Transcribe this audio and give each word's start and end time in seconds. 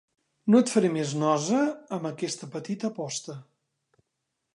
No 0.53 0.59
et 0.63 0.71
faré 0.75 0.89
més 0.93 1.11
nosa 1.23 1.59
amb 1.97 2.09
aquesta 2.11 2.49
petita 2.57 2.91
aposta. 2.93 3.37